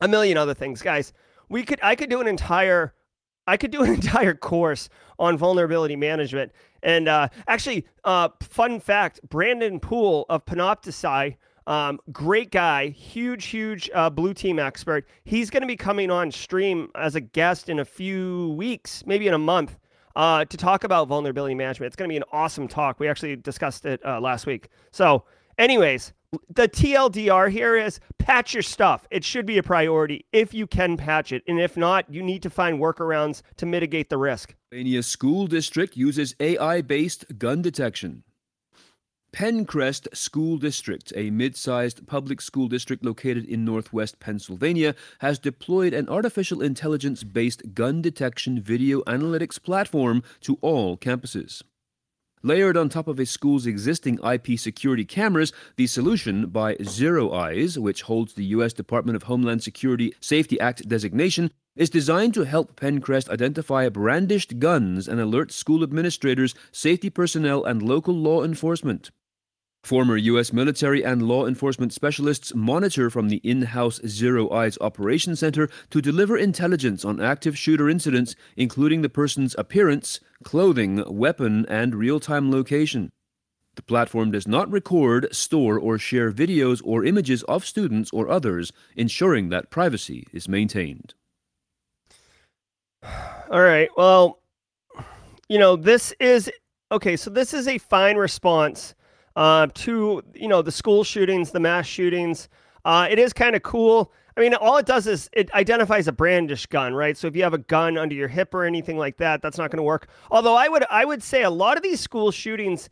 [0.00, 1.12] a million other things, guys.
[1.48, 2.94] We could I could do an entire
[3.46, 6.52] I could do an entire course on vulnerability management.
[6.82, 11.36] And uh, actually, uh, fun fact: Brandon Poole of Panopticai.
[11.66, 15.06] Um, great guy, huge, huge uh, blue team expert.
[15.24, 19.28] He's going to be coming on stream as a guest in a few weeks, maybe
[19.28, 19.76] in a month
[20.18, 21.86] uh, to talk about vulnerability management.
[21.86, 22.98] It's going to be an awesome talk.
[22.98, 24.68] We actually discussed it uh, last week.
[24.90, 25.24] So,
[25.56, 26.12] anyways,
[26.54, 29.06] the TLDR here is patch your stuff.
[29.12, 31.44] It should be a priority if you can patch it.
[31.46, 34.54] And if not, you need to find workarounds to mitigate the risk.
[34.70, 38.24] Pennsylvania School District uses AI based gun detection.
[39.30, 45.92] Penncrest School District, a mid sized public school district located in northwest Pennsylvania, has deployed
[45.92, 51.62] an artificial intelligence based gun detection video analytics platform to all campuses.
[52.42, 58.02] Layered on top of a school's existing IP security cameras, the solution by ZeroEyes, which
[58.02, 58.72] holds the U.S.
[58.72, 65.06] Department of Homeland Security Safety Act designation, is designed to help Penncrest identify brandished guns
[65.06, 69.10] and alert school administrators, safety personnel, and local law enforcement.
[69.88, 70.52] Former U.S.
[70.52, 76.36] military and law enforcement specialists monitor from the in house ZeroEyes Operations Center to deliver
[76.36, 83.08] intelligence on active shooter incidents, including the person's appearance, clothing, weapon, and real time location.
[83.76, 88.70] The platform does not record, store, or share videos or images of students or others,
[88.94, 91.14] ensuring that privacy is maintained.
[93.50, 93.88] All right.
[93.96, 94.42] Well,
[95.48, 96.50] you know, this is
[96.92, 97.16] okay.
[97.16, 98.94] So, this is a fine response
[99.38, 102.48] uh, to you know the school shootings, the mass shootings.
[102.84, 104.12] Uh, it is kind of cool.
[104.36, 107.16] I mean, all it does is it identifies a brandish gun, right?
[107.16, 109.70] So if you have a gun under your hip or anything like that, that's not
[109.70, 110.08] going to work.
[110.32, 112.90] Although I would I would say a lot of these school shootings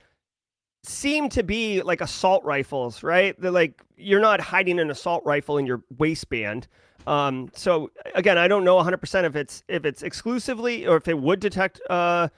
[0.84, 3.38] seem to be like assault rifles, right?
[3.40, 6.68] They're like you're not hiding an assault rifle in your waistband.
[7.08, 11.18] Um, so again, I don't know 100% if it's if it's exclusively or if it
[11.18, 12.28] would detect uh,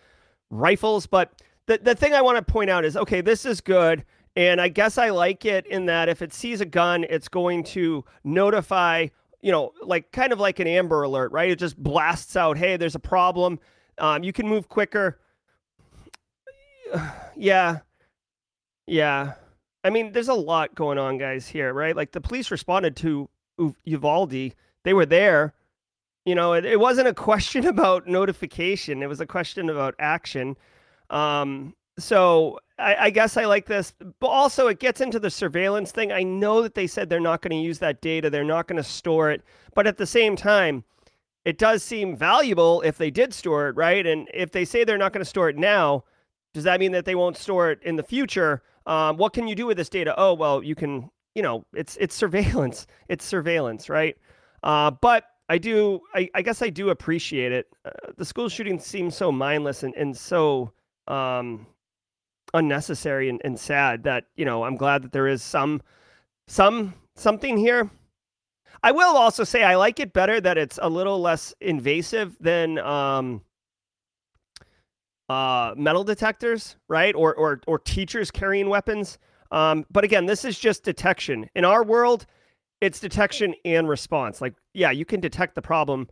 [0.48, 4.04] rifles, but the, the thing I want to point out is okay, this is good.
[4.36, 7.64] And I guess I like it in that if it sees a gun, it's going
[7.64, 9.08] to notify,
[9.42, 11.50] you know, like kind of like an Amber Alert, right?
[11.50, 13.58] It just blasts out, hey, there's a problem.
[13.98, 15.18] Um, you can move quicker.
[17.36, 17.78] yeah.
[18.86, 19.32] Yeah.
[19.82, 21.96] I mean, there's a lot going on, guys, here, right?
[21.96, 23.28] Like the police responded to
[23.58, 24.54] U- Uvalde.
[24.84, 25.52] They were there.
[26.24, 29.02] You know, it, it wasn't a question about notification.
[29.02, 30.56] It was a question about action.
[31.10, 35.90] Um, so I, I guess I like this, but also it gets into the surveillance
[35.90, 36.12] thing.
[36.12, 38.30] I know that they said they're not going to use that data.
[38.30, 39.42] They're not going to store it,
[39.74, 40.84] but at the same time,
[41.44, 44.06] it does seem valuable if they did store it, right?
[44.06, 46.04] And if they say they're not going to store it now,
[46.54, 48.62] does that mean that they won't store it in the future?
[48.86, 50.14] Um, what can you do with this data?
[50.16, 52.86] Oh, well, you can, you know, it's it's surveillance.
[53.08, 54.16] It's surveillance, right?
[54.62, 57.68] Uh, but I do, I, I guess I do appreciate it.
[57.84, 60.72] Uh, the school shooting seems so mindless and, and so
[61.08, 61.66] um,
[62.54, 65.82] unnecessary and, and sad that, you know, I'm glad that there is some,
[66.46, 67.90] some, something here.
[68.82, 72.78] I will also say I like it better that it's a little less invasive than
[72.78, 73.42] um,
[75.28, 77.14] uh, metal detectors, right?
[77.14, 79.18] Or, or, or teachers carrying weapons.
[79.50, 81.48] Um, but again, this is just detection.
[81.54, 82.26] In our world,
[82.80, 84.40] it's detection and response.
[84.40, 86.08] Like, yeah, you can detect the problem,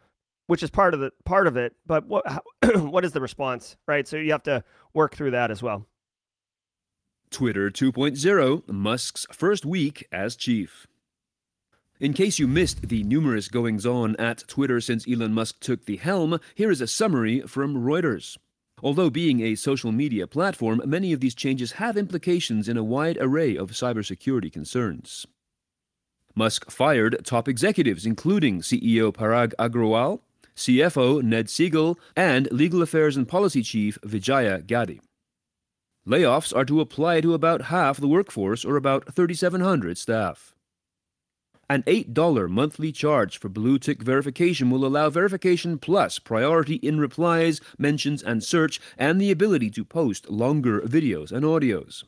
[0.47, 2.43] which is part of the part of it, but what how,
[2.81, 4.07] what is the response, right?
[4.07, 5.87] So you have to work through that as well.
[7.31, 10.87] Twitter 2.0, Musk's first week as chief.
[11.99, 15.97] In case you missed the numerous goings on at Twitter since Elon Musk took the
[15.97, 18.37] helm, here is a summary from Reuters.
[18.83, 23.17] Although being a social media platform, many of these changes have implications in a wide
[23.19, 25.27] array of cybersecurity concerns.
[26.35, 30.21] Musk fired top executives, including CEO Parag Agrawal,
[30.57, 35.01] CFO Ned Segal, and Legal Affairs and Policy Chief Vijaya Gadde.
[36.07, 40.55] Layoffs are to apply to about half the workforce, or about 3,700 staff.
[41.69, 47.61] An $8 monthly charge for blue tick verification will allow Verification Plus priority in replies,
[47.77, 52.05] mentions, and search, and the ability to post longer videos and audios.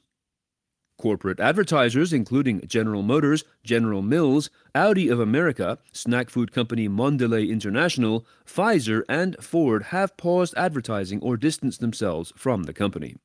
[0.99, 8.27] Corporate advertisers, including General Motors, General Mills, Audi of America, snack food company Mondelez International,
[8.45, 13.17] Pfizer, and Ford have paused advertising or distanced themselves from the company.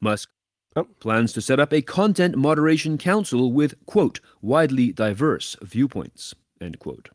[0.00, 0.30] Musk
[0.76, 0.84] Oh.
[1.00, 7.08] plans to set up a content moderation council with, quote, widely diverse viewpoints, end quote.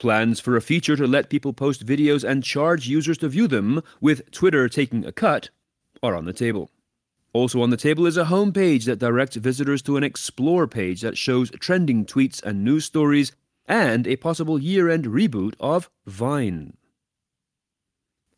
[0.00, 3.82] Plans for a feature to let people post videos and charge users to view them,
[4.00, 5.50] with Twitter taking a cut,
[6.02, 6.70] are on the table.
[7.32, 11.16] Also on the table is a homepage that directs visitors to an explore page that
[11.16, 13.32] shows trending tweets and news stories,
[13.66, 16.76] and a possible year end reboot of Vine.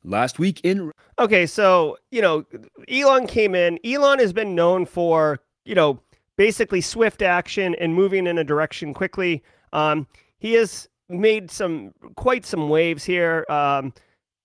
[0.05, 2.45] Last week in Okay, so you know,
[2.89, 3.81] Elon came in.
[3.85, 5.99] Elon has been known for you know
[6.37, 9.43] basically swift action and moving in a direction quickly.
[9.73, 10.07] Um,
[10.39, 13.45] he has made some quite some waves here.
[13.49, 13.93] Um,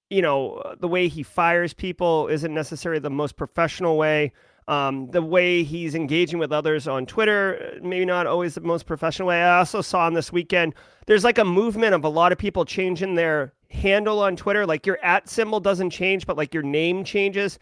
[0.10, 4.32] you know, the way he fires people isn't necessarily the most professional way.
[4.67, 9.28] Um, the way he's engaging with others on Twitter, maybe not always the most professional
[9.28, 9.41] way.
[9.41, 10.76] I also saw him this weekend.
[11.08, 14.67] There's like a movement of a lot of people changing their handle on Twitter.
[14.67, 17.58] Like your at symbol doesn't change, but like your name changes.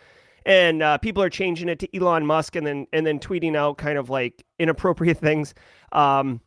[0.46, 3.78] And uh, people are changing it to Elon Musk and then and then tweeting out
[3.78, 5.54] kind of like inappropriate things.
[5.94, 6.42] Um,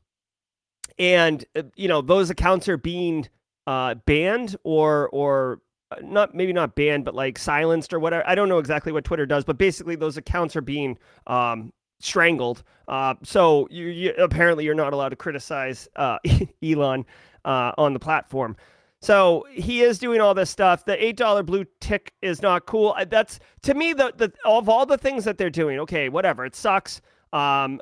[0.99, 3.29] and uh, you know those accounts are being
[3.67, 5.70] uh, banned or or uh,
[6.03, 8.23] not maybe not banned, but like silenced or whatever.
[8.27, 12.63] I don't know exactly what Twitter does, but basically those accounts are being um, strangled.
[12.89, 16.19] Uh, so you, you apparently you're not allowed to criticize uh,
[16.63, 17.05] Elon
[17.45, 18.57] uh, on the platform.
[19.03, 20.85] So he is doing all this stuff.
[20.85, 22.95] The eight dollar blue tick is not cool.
[23.09, 25.81] That's to me the the of all the things that they're doing.
[25.81, 26.45] Okay, whatever.
[26.45, 27.01] It sucks.
[27.33, 27.81] Um,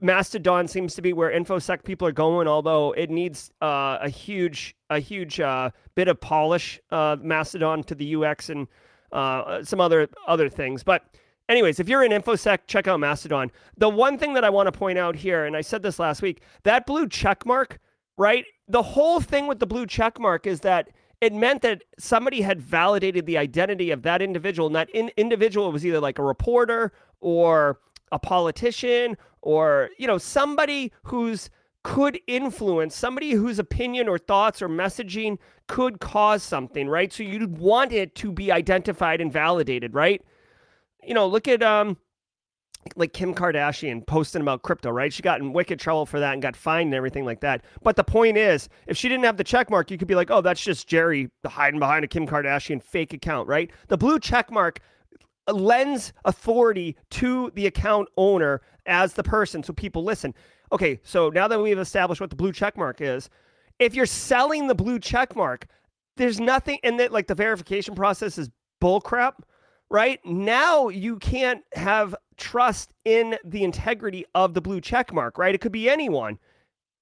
[0.00, 4.74] Mastodon seems to be where infosec people are going, although it needs uh, a huge
[4.90, 6.80] a huge uh, bit of polish.
[6.90, 8.66] Uh, Mastodon to the UX and
[9.12, 11.04] uh, some other other things, but.
[11.50, 13.50] Anyways, if you're in InfoSec, check out Mastodon.
[13.78, 16.20] The one thing that I want to point out here, and I said this last
[16.20, 17.78] week, that blue check mark,
[18.18, 18.44] right?
[18.68, 20.90] The whole thing with the blue check mark is that
[21.22, 25.72] it meant that somebody had validated the identity of that individual, and that in- individual
[25.72, 27.78] was either like a reporter or
[28.12, 31.50] a politician or you know somebody who's
[31.84, 37.12] could influence somebody whose opinion or thoughts or messaging could cause something, right?
[37.12, 40.22] So you'd want it to be identified and validated, right?
[41.02, 41.96] You know, look at um
[42.96, 45.12] like Kim Kardashian posting about crypto, right?
[45.12, 47.62] She got in wicked trouble for that and got fined and everything like that.
[47.82, 50.30] But the point is, if she didn't have the check mark, you could be like,
[50.30, 53.70] oh, that's just Jerry hiding behind a Kim Kardashian fake account, right?
[53.88, 54.80] The blue check mark
[55.48, 60.34] Uh, lends authority to the account owner as the person so people listen.
[60.72, 63.30] Okay, so now that we've established what the blue check mark is,
[63.80, 65.66] if you're selling the blue check mark,
[66.16, 68.50] there's nothing in that like the verification process is
[68.82, 69.34] bullcrap,
[69.90, 70.20] right?
[70.24, 75.54] Now you can't have trust in the integrity of the blue check mark, right?
[75.54, 76.38] It could be anyone.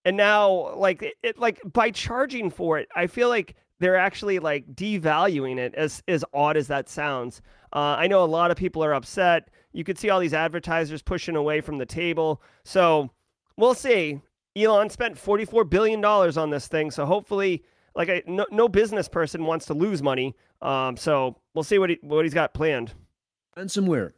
[0.04, 4.38] and now like it, it like by charging for it, I feel like they're actually
[4.38, 5.74] like devaluing it.
[5.74, 9.48] As as odd as that sounds, uh, I know a lot of people are upset.
[9.72, 12.40] You could see all these advertisers pushing away from the table.
[12.64, 13.10] So
[13.56, 14.20] we'll see.
[14.56, 16.90] Elon spent $44 billion on this thing.
[16.90, 17.62] So hopefully,
[17.94, 20.34] like, I, no, no business person wants to lose money.
[20.62, 22.94] Um, so we'll see what, he, what he's got planned.
[23.56, 24.12] Ransomware.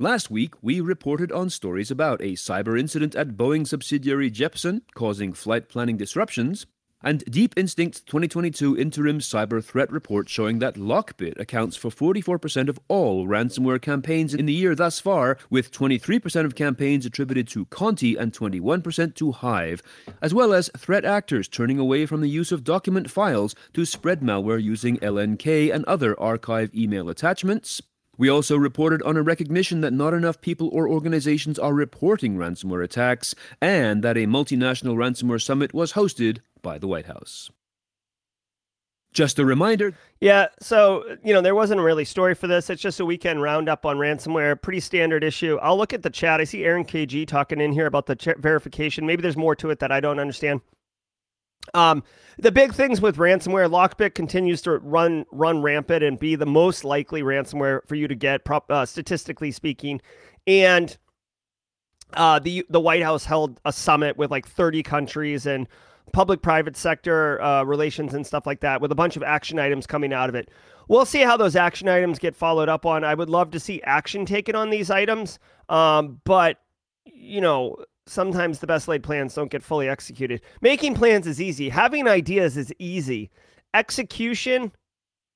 [0.00, 5.32] Last week, we reported on stories about a cyber incident at Boeing subsidiary Jeppesen causing
[5.32, 6.66] flight planning disruptions,
[7.02, 12.80] and Deep Instinct's 2022 interim cyber threat report showing that Lockbit accounts for 44% of
[12.88, 18.16] all ransomware campaigns in the year thus far, with 23% of campaigns attributed to Conti
[18.16, 19.82] and 21% to Hive,
[20.20, 24.20] as well as threat actors turning away from the use of document files to spread
[24.20, 27.80] malware using LNK and other archive email attachments.
[28.18, 32.82] We also reported on a recognition that not enough people or organizations are reporting ransomware
[32.82, 37.48] attacks, and that a multinational ransomware summit was hosted by the White House.
[39.12, 39.94] Just a reminder.
[40.20, 42.68] Yeah, so you know there wasn't really story for this.
[42.68, 45.56] It's just a weekend roundup on ransomware, pretty standard issue.
[45.62, 46.40] I'll look at the chat.
[46.40, 49.06] I see Aaron KG talking in here about the verification.
[49.06, 50.60] Maybe there's more to it that I don't understand.
[51.74, 52.02] Um,
[52.38, 56.84] the big things with ransomware, Lockbit continues to run run rampant and be the most
[56.84, 60.00] likely ransomware for you to get, uh, statistically speaking.
[60.46, 60.96] And
[62.14, 65.68] uh, the the White House held a summit with like 30 countries and
[66.12, 70.12] public-private sector uh, relations and stuff like that, with a bunch of action items coming
[70.12, 70.50] out of it.
[70.88, 73.04] We'll see how those action items get followed up on.
[73.04, 75.38] I would love to see action taken on these items,
[75.68, 76.58] um, but
[77.04, 77.76] you know
[78.08, 80.40] sometimes the best laid plans don't get fully executed.
[80.60, 81.68] Making plans is easy.
[81.68, 83.30] Having ideas is easy.
[83.74, 84.72] Execution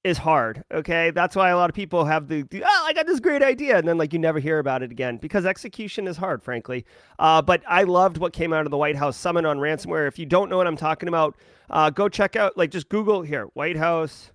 [0.04, 0.64] is hard.
[0.72, 1.10] Okay.
[1.10, 3.78] That's why a lot of people have the, the, oh, I got this great idea.
[3.78, 6.84] And then like you never hear about it again because execution is hard, frankly.
[7.18, 10.08] Uh, but I loved what came out of the White House Summit on ransomware.
[10.08, 11.36] If you don't know what I'm talking about,
[11.70, 14.30] uh, go check out, like just Google here, White House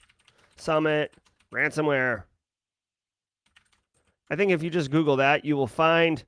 [0.56, 1.14] Summit
[1.54, 2.24] ransomware.
[4.30, 6.24] I think if you just Google that, you will find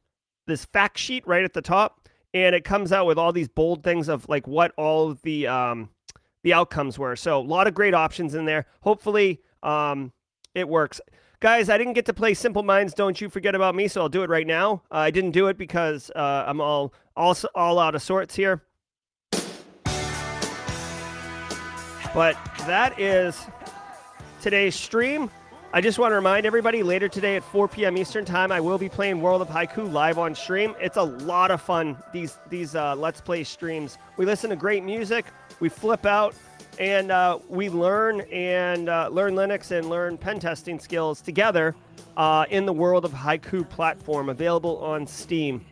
[0.48, 1.99] this fact sheet right at the top,
[2.34, 5.90] and it comes out with all these bold things of like what all the um,
[6.44, 7.16] the outcomes were.
[7.16, 8.66] So a lot of great options in there.
[8.82, 10.12] Hopefully, um,
[10.56, 11.02] it works.
[11.40, 12.94] Guys, I didn't get to play Simple Minds.
[12.94, 13.88] Don't you forget about me.
[13.88, 14.84] So I'll do it right now.
[14.92, 18.64] Uh, I didn't do it because uh, I'm all all all out of sorts here.
[22.14, 23.40] But that is
[24.42, 25.30] today's stream.
[25.72, 27.96] I just want to remind everybody later today at 4 p.m.
[27.96, 30.74] Eastern Time, I will be playing World of Haiku live on stream.
[30.80, 34.00] It's a lot of fun, these, these uh, Let's Play streams.
[34.18, 35.28] We listen to great music,
[35.60, 36.34] we flip out,
[36.80, 41.76] and uh, we learn and uh, learn Linux and learn pen testing skills together
[42.18, 45.64] uh, in the World of Haiku platform available on Steam.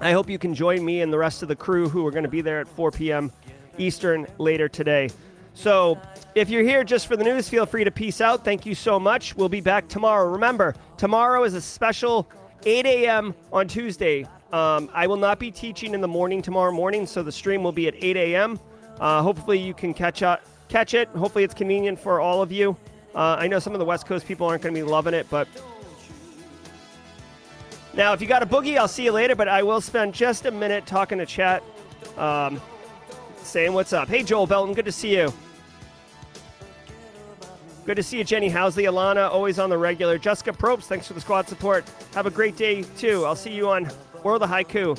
[0.00, 2.22] I hope you can join me and the rest of the crew who are going
[2.22, 3.32] to be there at 4 p.m.
[3.76, 5.10] Eastern later today.
[5.60, 6.00] So
[6.34, 8.46] if you're here just for the news, feel free to peace out.
[8.46, 9.36] Thank you so much.
[9.36, 10.30] We'll be back tomorrow.
[10.30, 12.26] Remember, tomorrow is a special
[12.64, 13.34] 8 a.m.
[13.52, 14.26] on Tuesday.
[14.54, 17.72] Um, I will not be teaching in the morning tomorrow morning, so the stream will
[17.72, 18.58] be at 8 a.m.
[18.98, 20.40] Uh, hopefully, you can catch up,
[20.70, 21.08] catch it.
[21.10, 22.74] Hopefully, it's convenient for all of you.
[23.14, 25.26] Uh, I know some of the West Coast people aren't going to be loving it,
[25.28, 25.46] but
[27.92, 29.36] now if you got a boogie, I'll see you later.
[29.36, 31.62] But I will spend just a minute talking to chat.
[32.16, 32.62] Um,
[33.42, 34.08] saying what's up.
[34.08, 35.30] Hey, Joel Belton, good to see you.
[37.86, 40.18] Good to see you, Jenny Housley, Alana, always on the regular.
[40.18, 41.84] Jessica Probst, thanks for the squad support.
[42.14, 43.24] Have a great day, too.
[43.24, 43.90] I'll see you on
[44.22, 44.98] World of Haiku.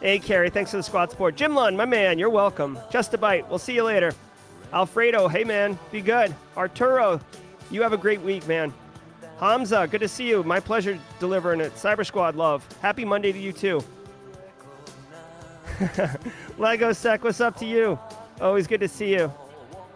[0.00, 1.36] Hey, Carrie, thanks for the squad support.
[1.36, 2.78] Jim Lund, my man, you're welcome.
[2.90, 3.48] Just a bite.
[3.48, 4.12] We'll see you later.
[4.72, 6.34] Alfredo, hey, man, be good.
[6.56, 7.20] Arturo,
[7.70, 8.74] you have a great week, man.
[9.38, 10.42] Hamza, good to see you.
[10.42, 11.74] My pleasure delivering it.
[11.76, 12.66] Cyber Squad love.
[12.82, 13.82] Happy Monday to you, too.
[16.58, 17.98] Lego Sec, what's up to you?
[18.40, 19.32] Always good to see you.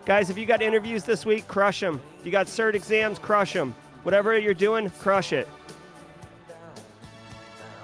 [0.09, 2.01] Guys, if you got interviews this week, crush them.
[2.19, 3.75] If you got cert exams, crush them.
[4.05, 5.47] Whatever you're doing, crush it.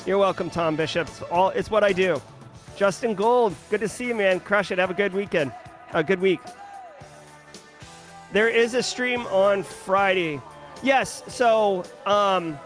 [0.06, 1.06] You're welcome, Tom Bishop.
[1.06, 2.22] It's, all, it's what I do.
[2.76, 4.40] Justin Gold, good to see you, man.
[4.40, 4.78] Crush it.
[4.78, 5.52] Have a good weekend.
[5.92, 6.40] A good week.
[8.32, 10.40] There is a stream on Friday.
[10.82, 12.58] Yes, so um,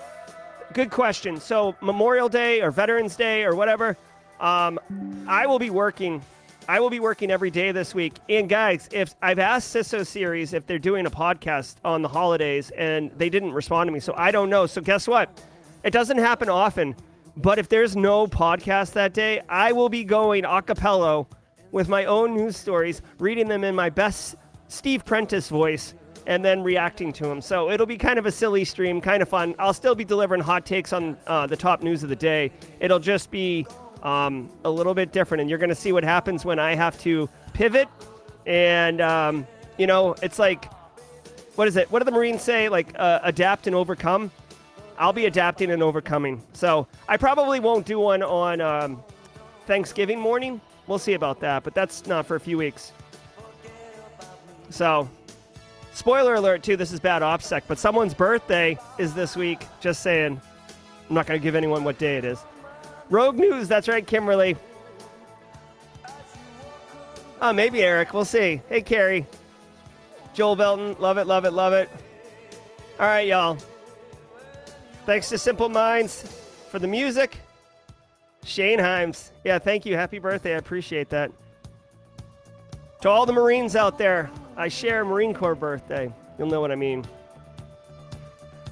[0.72, 1.40] good question.
[1.40, 3.96] So Memorial Day or Veterans Day or whatever,
[4.38, 4.78] um,
[5.26, 6.22] I will be working.
[6.70, 8.18] I will be working every day this week.
[8.28, 12.70] And guys, if I've asked CISO series if they're doing a podcast on the holidays,
[12.76, 14.66] and they didn't respond to me, so I don't know.
[14.66, 15.42] So guess what?
[15.82, 16.94] It doesn't happen often,
[17.38, 21.24] but if there's no podcast that day, I will be going a cappella
[21.72, 24.34] with my own news stories, reading them in my best
[24.68, 25.94] Steve Prentice voice,
[26.26, 27.40] and then reacting to them.
[27.40, 29.54] So it'll be kind of a silly stream, kind of fun.
[29.58, 32.52] I'll still be delivering hot takes on uh, the top news of the day.
[32.80, 33.66] It'll just be
[34.02, 36.98] um, a little bit different, and you're going to see what happens when I have
[37.00, 37.88] to pivot.
[38.46, 39.46] And um,
[39.76, 40.72] you know, it's like,
[41.54, 41.90] what is it?
[41.90, 42.68] What do the Marines say?
[42.68, 44.30] Like uh, adapt and overcome.
[44.98, 46.42] I'll be adapting and overcoming.
[46.52, 49.02] So I probably won't do one on um,
[49.66, 50.60] Thanksgiving morning.
[50.88, 52.92] We'll see about that, but that's not for a few weeks.
[54.70, 55.08] So,
[55.92, 59.66] spoiler alert, too, this is bad OPSEC, but someone's birthday is this week.
[59.80, 60.40] Just saying.
[61.08, 62.38] I'm not going to give anyone what day it is.
[63.10, 64.56] Rogue News, that's right, Kimberly.
[67.40, 68.12] Oh, maybe Eric.
[68.12, 68.60] We'll see.
[68.68, 69.26] Hey, Carrie.
[70.34, 71.88] Joel Belton, love it, love it, love it.
[73.00, 73.58] All right, y'all.
[75.06, 76.24] Thanks to Simple Minds
[76.70, 77.38] for the music.
[78.44, 79.30] Shane Himes.
[79.44, 79.94] Yeah, thank you.
[79.94, 80.54] Happy birthday.
[80.54, 81.30] I appreciate that.
[83.02, 86.12] To all the Marines out there, I share Marine Corps birthday.
[86.38, 87.06] You'll know what I mean.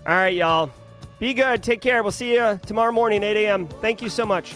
[0.07, 0.71] All right, y'all.
[1.19, 1.63] Be good.
[1.63, 2.03] Take care.
[2.03, 3.67] We'll see you tomorrow morning, 8 a.m.
[3.67, 4.55] Thank you so much.